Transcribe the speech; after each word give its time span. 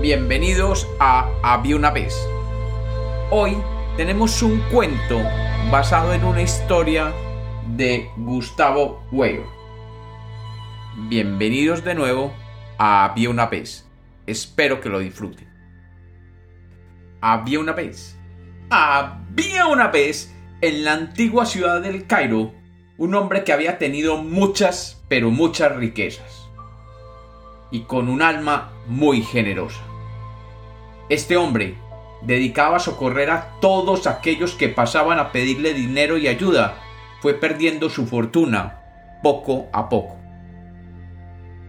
Bienvenidos 0.00 0.88
a 0.98 1.28
Había 1.42 1.76
una 1.76 1.90
vez. 1.90 2.26
Hoy 3.30 3.54
tenemos 3.98 4.40
un 4.40 4.58
cuento 4.72 5.20
basado 5.70 6.14
en 6.14 6.24
una 6.24 6.40
historia 6.40 7.12
de 7.76 8.08
Gustavo 8.16 9.04
Weir. 9.12 9.42
Bienvenidos 11.10 11.84
de 11.84 11.94
nuevo 11.94 12.32
a 12.78 13.04
Había 13.04 13.28
una 13.28 13.48
vez. 13.48 13.86
Espero 14.26 14.80
que 14.80 14.88
lo 14.88 15.00
disfruten. 15.00 15.46
Había 17.20 17.60
una 17.60 17.72
vez. 17.72 18.18
Había 18.70 19.66
una 19.66 19.88
vez 19.88 20.34
en 20.62 20.82
la 20.82 20.94
antigua 20.94 21.44
ciudad 21.44 21.82
del 21.82 22.06
Cairo 22.06 22.54
un 22.96 23.14
hombre 23.14 23.44
que 23.44 23.52
había 23.52 23.76
tenido 23.76 24.16
muchas, 24.16 25.04
pero 25.08 25.30
muchas 25.30 25.76
riquezas. 25.76 26.48
Y 27.70 27.80
con 27.82 28.08
un 28.08 28.22
alma 28.22 28.72
muy 28.86 29.20
generosa. 29.20 29.89
Este 31.10 31.36
hombre 31.36 31.74
dedicaba 32.22 32.76
a 32.76 32.80
socorrer 32.80 33.30
a 33.30 33.58
todos 33.60 34.06
aquellos 34.06 34.54
que 34.54 34.68
pasaban 34.68 35.18
a 35.18 35.32
pedirle 35.32 35.74
dinero 35.74 36.16
y 36.18 36.28
ayuda. 36.28 36.76
Fue 37.20 37.34
perdiendo 37.34 37.90
su 37.90 38.06
fortuna 38.06 38.80
poco 39.20 39.66
a 39.72 39.88
poco. 39.88 40.16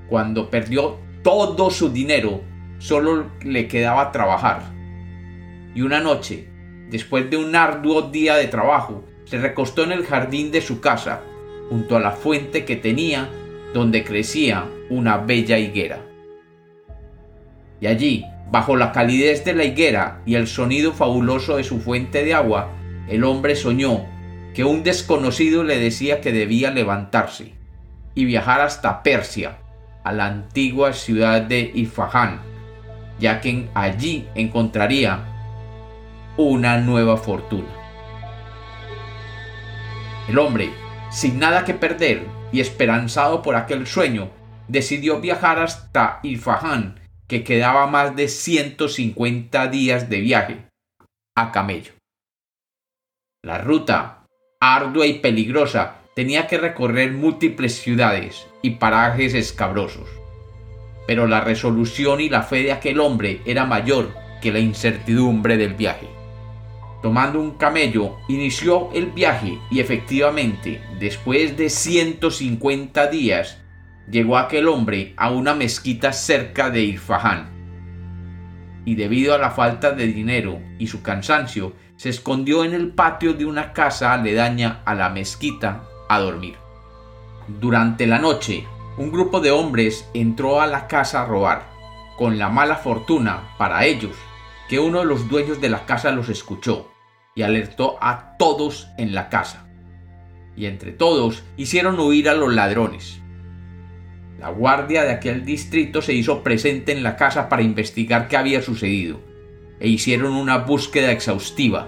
Cuando 0.08 0.52
perdió 0.52 1.00
todo 1.24 1.72
su 1.72 1.90
dinero, 1.90 2.42
solo 2.78 3.32
le 3.42 3.68
quedaba 3.68 4.12
trabajar. 4.12 4.62
Y 5.74 5.82
una 5.82 6.00
noche, 6.00 6.48
después 6.92 7.28
de 7.32 7.38
un 7.38 7.56
arduo 7.56 8.04
día 8.04 8.36
de 8.36 8.48
trabajo, 8.48 9.04
se 9.26 9.40
recostó 9.40 9.84
en 9.84 9.92
el 9.92 10.06
jardín 10.06 10.52
de 10.52 10.62
su 10.62 10.82
casa, 10.82 11.24
junto 11.68 11.98
a 11.98 12.00
la 12.00 12.12
fuente 12.12 12.64
que 12.64 12.76
tenía 12.76 13.28
donde 13.74 14.04
crecía 14.04 14.66
una 14.92 15.18
bella 15.18 15.58
higuera. 15.58 16.06
Y 17.80 17.88
allí, 17.88 18.24
Bajo 18.52 18.76
la 18.76 18.92
calidez 18.92 19.46
de 19.46 19.54
la 19.54 19.64
higuera 19.64 20.22
y 20.26 20.36
el 20.36 20.46
sonido 20.46 20.92
fabuloso 20.92 21.56
de 21.56 21.64
su 21.64 21.80
fuente 21.80 22.26
de 22.26 22.34
agua, 22.34 22.70
el 23.08 23.24
hombre 23.24 23.56
soñó 23.56 24.06
que 24.54 24.66
un 24.66 24.84
desconocido 24.84 25.64
le 25.64 25.80
decía 25.80 26.20
que 26.20 26.34
debía 26.34 26.70
levantarse 26.72 27.54
y 28.14 28.26
viajar 28.26 28.60
hasta 28.60 29.04
Persia, 29.04 29.60
a 30.04 30.12
la 30.12 30.26
antigua 30.26 30.92
ciudad 30.92 31.44
de 31.44 31.72
Ifahán, 31.74 32.42
ya 33.20 33.40
que 33.40 33.70
allí 33.74 34.28
encontraría 34.36 35.24
una 36.36 36.80
nueva 36.80 37.16
fortuna. 37.16 37.70
El 40.28 40.38
hombre, 40.40 40.72
sin 41.10 41.40
nada 41.40 41.64
que 41.64 41.74
perder 41.74 42.26
y 42.52 42.60
esperanzado 42.60 43.42
por 43.42 43.56
aquel 43.56 43.88
sueño, 43.88 44.30
decidió 44.68 45.22
viajar 45.22 45.60
hasta 45.60 46.20
Ifahán 46.24 47.01
que 47.32 47.46
quedaba 47.46 47.88
más 47.88 48.14
de 48.18 48.28
150 48.28 49.68
días 49.68 50.10
de 50.10 50.20
viaje 50.20 50.58
a 51.34 51.54
camello. 51.54 51.94
La 53.42 53.58
ruta, 53.58 54.26
ardua 54.60 55.08
y 55.08 55.20
peligrosa, 55.20 56.02
tenía 56.14 56.48
que 56.48 56.58
recorrer 56.58 57.14
múltiples 57.14 57.76
ciudades 57.76 58.46
y 58.62 58.72
parajes 58.72 59.34
escabrosos. 59.34 60.10
Pero 61.08 61.26
la 61.26 61.40
resolución 61.40 62.20
y 62.20 62.28
la 62.28 62.44
fe 62.44 62.64
de 62.64 62.74
aquel 62.74 63.00
hombre 63.00 63.40
era 63.46 63.66
mayor 63.66 64.14
que 64.42 64.52
la 64.52 64.60
incertidumbre 64.60 65.56
del 65.56 65.76
viaje. 65.76 66.10
Tomando 67.02 67.40
un 67.40 67.52
camello, 67.52 68.18
inició 68.28 68.92
el 68.92 69.06
viaje 69.06 69.58
y 69.72 69.80
efectivamente, 69.80 70.82
después 71.00 71.56
de 71.56 71.70
150 71.70 73.08
días, 73.08 73.58
llegó 74.10 74.38
aquel 74.38 74.68
hombre 74.68 75.14
a 75.18 75.30
una 75.32 75.54
mezquita 75.54 76.14
cerca 76.14 76.70
de 76.70 76.82
Irfahán. 76.82 77.50
Y 78.86 78.96
debido 78.96 79.36
a 79.36 79.38
la 79.38 79.52
falta 79.52 79.92
de 79.92 80.08
dinero 80.08 80.60
y 80.80 80.88
su 80.88 81.02
cansancio, 81.02 81.74
se 81.96 82.10
escondió 82.10 82.64
en 82.66 82.74
el 82.74 82.94
patio 82.94 83.34
de 83.34 83.46
una 83.46 83.74
casa 83.74 84.14
aledaña 84.14 84.82
a 84.86 84.96
la 84.96 85.10
mezquita 85.10 85.84
a 86.10 86.20
dormir. 86.20 86.56
Durante 87.48 88.08
la 88.08 88.18
noche, 88.18 88.66
un 88.98 89.12
grupo 89.12 89.40
de 89.40 89.52
hombres 89.52 90.10
entró 90.14 90.62
a 90.62 90.68
la 90.68 90.88
casa 90.88 91.22
a 91.22 91.26
robar, 91.26 91.70
con 92.18 92.38
la 92.38 92.50
mala 92.50 92.76
fortuna 92.76 93.56
para 93.58 93.86
ellos 93.86 94.16
que 94.72 94.80
uno 94.80 95.00
de 95.00 95.06
los 95.06 95.28
dueños 95.28 95.60
de 95.60 95.68
la 95.68 95.86
casa 95.86 96.12
los 96.12 96.30
escuchó 96.30 96.90
y 97.36 97.42
alertó 97.42 97.98
a 98.00 98.38
todos 98.38 98.88
en 98.98 99.14
la 99.14 99.28
casa. 99.28 99.68
Y 100.56 100.66
entre 100.66 100.94
todos 100.94 101.44
hicieron 101.58 102.00
huir 102.00 102.30
a 102.30 102.36
los 102.36 102.54
ladrones. 102.54 103.20
La 104.42 104.50
guardia 104.50 105.04
de 105.04 105.12
aquel 105.12 105.46
distrito 105.46 106.02
se 106.02 106.14
hizo 106.14 106.42
presente 106.42 106.92
en 106.92 107.04
la 107.04 107.16
casa 107.16 107.48
para 107.48 107.62
investigar 107.62 108.28
qué 108.28 108.38
había 108.38 108.64
sucedido, 108.64 109.20
e 109.80 109.88
hicieron 109.88 110.34
una 110.34 110.58
búsqueda 110.58 111.12
exhaustiva, 111.12 111.88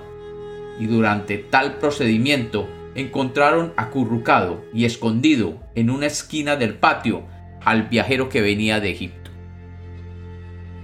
y 0.80 0.86
durante 0.86 1.40
tal 1.40 1.80
procedimiento 1.80 2.70
encontraron 2.94 3.74
acurrucado 3.76 4.64
y 4.72 4.86
escondido 4.86 5.64
en 5.74 5.90
una 5.90 6.06
esquina 6.06 6.56
del 6.56 6.76
patio 6.76 7.24
al 7.66 7.88
viajero 7.88 8.30
que 8.30 8.42
venía 8.42 8.80
de 8.80 8.92
Egipto. 8.92 9.32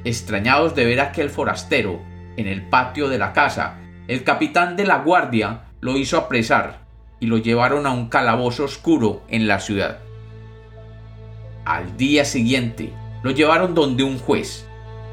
Extrañados 0.03 0.73
de 0.73 0.85
ver 0.85 0.99
a 1.01 1.09
aquel 1.09 1.29
forastero 1.29 2.01
en 2.35 2.47
el 2.47 2.67
patio 2.67 3.09
de 3.09 3.19
la 3.19 3.31
casa, 3.31 3.77
el 4.07 4.23
capitán 4.23 4.75
de 4.75 4.85
la 4.85 5.03
guardia 5.03 5.65
lo 5.81 5.97
hizo 5.97 6.17
apresar 6.17 6.79
y 7.19 7.27
lo 7.27 7.37
llevaron 7.37 7.85
a 7.85 7.91
un 7.91 8.09
calabozo 8.09 8.63
oscuro 8.63 9.21
en 9.27 9.47
la 9.47 9.59
ciudad. 9.59 9.99
Al 11.69 11.97
día 11.97 12.25
siguiente 12.25 12.91
lo 13.21 13.29
llevaron 13.29 13.75
donde 13.75 14.01
un 14.01 14.17
juez 14.17 14.65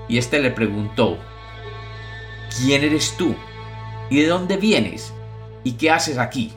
y 0.09 0.17
éste 0.17 0.41
le 0.41 0.51
preguntó, 0.51 1.19
¿quién 2.57 2.83
eres 2.83 3.15
tú? 3.19 3.35
¿Y 4.09 4.23
de 4.23 4.29
dónde 4.29 4.57
vienes? 4.57 5.13
¿Y 5.65 5.73
qué 5.73 5.91
haces 5.91 6.17
aquí? 6.17 6.55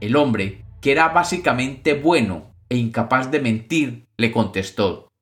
El 0.00 0.16
hombre, 0.16 0.64
que 0.80 0.90
era 0.90 1.10
básicamente 1.10 1.94
bueno 1.94 2.56
e 2.68 2.76
incapaz 2.76 3.30
de 3.30 3.38
mentir, 3.38 4.08
le 4.16 4.32
contestó, 4.32 5.12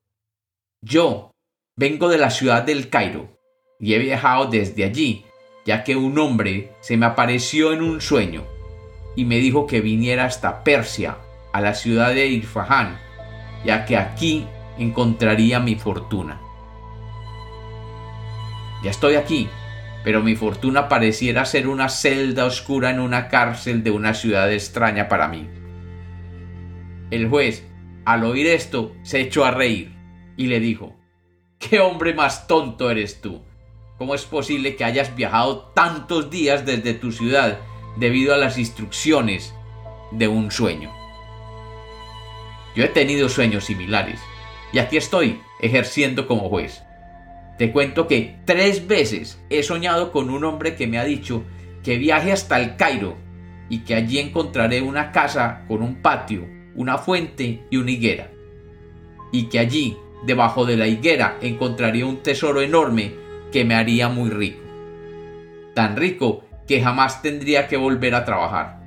yo 0.83 1.31
vengo 1.77 2.09
de 2.09 2.17
la 2.17 2.31
ciudad 2.31 2.63
del 2.63 2.89
Cairo 2.89 3.37
y 3.79 3.93
he 3.93 3.99
viajado 3.99 4.47
desde 4.47 4.85
allí, 4.85 5.27
ya 5.67 5.85
que 5.85 5.97
un 5.97 6.19
hombre 6.19 6.73
se 6.81 6.97
me 6.97 7.05
apareció 7.05 7.75
en 7.75 7.83
un 7.83 8.01
sueño 8.01 8.47
y 9.17 9.27
me 9.27 9.37
dijo 9.37 9.67
que 9.67 9.83
viniera 9.83 10.25
hasta 10.25 10.65
Persia, 10.65 11.19
a 11.53 11.61
la 11.61 11.75
ciudad 11.75 12.15
de 12.15 12.27
Irfahán, 12.27 13.05
ya 13.65 13.85
que 13.85 13.97
aquí 13.97 14.47
encontraría 14.79 15.61
mi 15.61 15.75
fortuna. 15.75 16.41
Ya 18.83 18.91
estoy 18.91 19.15
aquí, 19.15 19.49
pero 20.05 20.23
mi 20.23 20.37
fortuna 20.37 20.89
pareciera 20.89 21.45
ser 21.47 21.69
una 21.69 21.89
celda 21.89 22.45
oscura 22.45 22.91
en 22.91 23.01
una 23.01 23.29
cárcel 23.29 23.83
de 23.83 23.91
una 23.91 24.13
ciudad 24.15 24.53
extraña 24.53 25.09
para 25.09 25.29
mí. 25.29 25.49
El 27.11 27.29
juez, 27.29 27.67
al 28.05 28.25
oír 28.25 28.47
esto, 28.47 28.93
se 29.03 29.21
echó 29.21 29.45
a 29.45 29.51
reír 29.51 29.95
y 30.37 30.49
le 30.49 30.61
dijo, 30.61 30.95
¿Qué 31.59 31.81
hombre 31.81 32.13
más 32.13 32.47
tonto 32.47 32.91
eres 32.91 33.23
tú? 33.23 33.41
¿Cómo 33.97 34.15
es 34.15 34.25
posible 34.25 34.77
que 34.77 34.85
hayas 34.85 35.17
viajado 35.17 35.71
tantos 35.75 36.29
días 36.29 36.67
desde 36.67 36.93
tu 36.93 37.11
ciudad 37.11 37.61
debido 37.97 38.35
a 38.35 38.37
las 38.37 38.59
instrucciones 38.59 39.55
de 40.11 40.29
un 40.29 40.51
sueño? 40.51 41.04
Yo 42.75 42.85
he 42.85 42.89
tenido 42.89 43.29
sueños 43.29 43.65
similares 43.65 44.21
y 44.73 44.79
aquí 44.79 44.97
estoy 44.97 45.41
ejerciendo 45.61 46.27
como 46.27 46.49
juez. 46.49 46.83
Te 47.59 47.71
cuento 47.71 48.09
que 48.09 48.37
tres 48.45 48.89
veces 48.89 49.41
he 49.49 49.63
soñado 49.63 50.11
con 50.11 50.29
un 50.29 50.45
hombre 50.45 50.75
que 50.75 50.89
me 50.89 50.99
ha 50.99 51.05
dicho 51.05 51.45
que 51.85 51.99
viaje 51.99 52.33
hasta 52.33 52.61
el 52.61 52.75
Cairo 52.77 53.17
y 53.69 53.81
que 53.81 53.95
allí 53.95 54.19
encontraré 54.19 54.83
una 54.83 55.13
casa 55.13 55.65
con 55.69 55.83
un 55.83 56.03
patio, 56.03 56.49
una 56.75 56.99
fuente 56.99 57.65
y 57.71 57.77
una 57.77 57.93
higuera. 57.93 58.31
Y 59.31 59.45
que 59.45 59.61
allí, 59.61 59.97
debajo 60.27 60.65
de 60.65 60.77
la 60.77 60.89
higuera, 60.89 61.39
encontraría 61.41 62.07
un 62.07 62.23
tesoro 62.23 62.61
enorme 62.61 63.15
que 63.53 63.65
me 63.65 63.77
haría 63.77 64.09
muy 64.09 64.31
rico. 64.31 64.63
Tan 65.75 65.97
rico 65.97 66.45
que 66.67 66.83
jamás 66.83 67.23
tendría 67.23 67.69
que 67.69 67.77
volver 67.77 68.17
a 68.17 68.25
trabajar. 68.25 68.81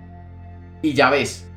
Y 0.81 0.93
ya 0.93 1.09
ves, 1.09 1.49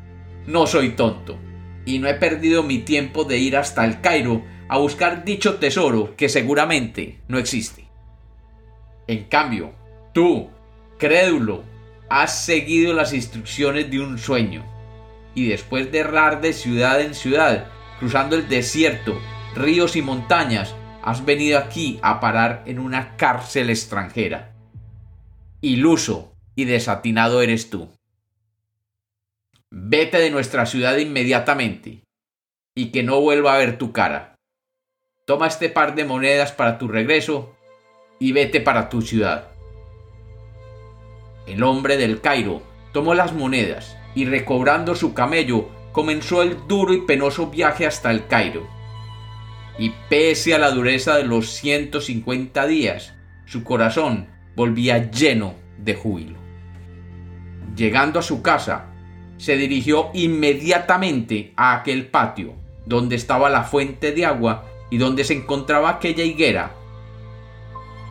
no 0.47 0.67
soy 0.67 0.91
tonto 0.91 1.50
y 1.91 1.99
no 1.99 2.09
he 2.09 2.15
perdido 2.15 2.63
mi 2.63 2.79
tiempo 2.79 3.25
de 3.25 3.39
ir 3.39 3.57
hasta 3.57 3.85
el 3.85 4.01
Cairo 4.01 4.45
a 4.69 4.79
buscar 4.79 5.25
dicho 5.25 5.57
tesoro 5.57 6.15
que 6.17 6.29
seguramente 6.29 7.19
no 7.27 7.39
existe. 7.39 7.89
En 9.09 9.25
cambio, 9.25 9.75
tú, 10.15 10.49
crédulo, 10.99 11.65
has 12.09 12.45
seguido 12.45 12.95
las 12.95 13.13
instrucciones 13.13 13.91
de 13.91 14.01
un 14.01 14.19
sueño 14.19 14.65
y 15.35 15.49
después 15.49 15.91
de 15.91 15.99
errar 15.99 16.41
de 16.41 16.53
ciudad 16.53 17.01
en 17.01 17.15
ciudad, 17.15 17.67
cruzando 17.99 18.37
el 18.37 18.49
desierto, 18.49 19.21
ríos 19.57 19.97
y 19.97 20.03
montañas, 20.03 20.77
has 21.03 21.25
venido 21.25 21.59
aquí 21.59 21.99
a 22.03 22.21
parar 22.21 22.63
en 22.67 22.79
una 22.79 23.17
cárcel 23.17 23.69
extranjera. 23.69 24.55
Iluso 25.61 26.35
y 26.55 26.67
desatinado 26.67 27.43
eres 27.43 27.69
tú. 27.69 27.91
Vete 29.73 30.19
de 30.19 30.31
nuestra 30.31 30.67
ciudad 30.67 30.97
inmediatamente 30.97 32.03
y 32.75 32.91
que 32.91 33.05
no 33.05 33.21
vuelva 33.21 33.55
a 33.55 33.59
ver 33.59 33.79
tu 33.79 33.93
cara. 33.93 34.35
toma 35.29 35.47
este 35.47 35.69
par 35.69 35.95
de 35.95 36.05
monedas 36.05 36.51
para 36.51 36.77
tu 36.77 36.89
regreso 36.89 37.55
y 38.19 38.33
vete 38.33 38.61
para 38.61 38.89
tu 38.89 39.01
ciudad. 39.01 39.53
El 41.47 41.63
hombre 41.63 41.97
del 41.97 42.21
Cairo 42.21 42.63
tomó 42.93 43.15
las 43.15 43.33
monedas 43.33 43.97
y 44.17 44.25
recobrando 44.25 44.97
su 44.97 45.15
camello 45.15 45.69
comenzó 45.93 46.43
el 46.43 46.67
duro 46.67 46.93
y 46.93 47.03
penoso 47.03 47.47
viaje 47.47 47.87
hasta 47.87 48.11
el 48.11 48.27
Cairo. 48.27 48.67
Y 49.79 49.93
pese 50.09 50.53
a 50.53 50.59
la 50.59 50.73
dureza 50.73 51.17
de 51.17 51.23
los 51.23 51.49
150 51.51 52.67
días, 52.67 53.15
su 53.47 53.63
corazón 53.63 54.29
volvía 54.57 55.13
lleno 55.13 55.55
de 55.79 55.95
júbilo. 55.95 56.39
Llegando 57.77 58.19
a 58.19 58.23
su 58.23 58.43
casa, 58.43 58.90
se 59.41 59.57
dirigió 59.57 60.11
inmediatamente 60.13 61.55
a 61.57 61.75
aquel 61.75 62.09
patio, 62.09 62.53
donde 62.85 63.17
estaba 63.17 63.49
la 63.49 63.65
fuente 63.65 64.13
de 64.13 64.27
agua 64.27 64.67
y 64.91 64.99
donde 64.99 65.25
se 65.25 65.33
encontraba 65.33 65.89
aquella 65.89 66.25
higuera. 66.25 66.75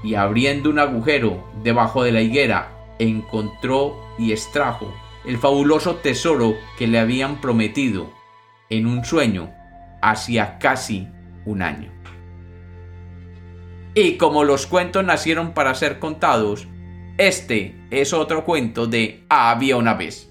Y 0.04 0.16
abriendo 0.16 0.72
un 0.72 0.80
agujero 0.80 1.48
debajo 1.64 2.04
de 2.04 2.14
la 2.14 2.22
higuera, 2.22 2.96
encontró 2.98 3.96
y 4.18 4.32
extrajo 4.32 4.92
el 5.24 5.38
fabuloso 5.38 5.98
tesoro 5.98 6.56
que 6.80 6.88
le 6.88 6.98
habían 6.98 7.40
prometido 7.42 8.10
en 8.72 8.88
un 8.88 9.06
sueño 9.06 9.52
hacía 10.02 10.58
casi 10.58 11.10
un 11.46 11.62
año. 11.62 11.92
Y 13.94 14.18
como 14.18 14.44
los 14.44 14.66
cuentos 14.66 15.04
nacieron 15.06 15.54
para 15.54 15.76
ser 15.76 16.00
contados, 16.00 16.68
este 17.20 17.76
es 17.92 18.14
otro 18.14 18.46
cuento 18.46 18.88
de 18.88 19.26
Había 19.30 19.78
una 19.78 19.94
vez. 19.94 20.29